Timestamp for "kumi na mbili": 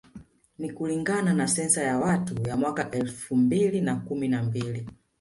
3.95-4.89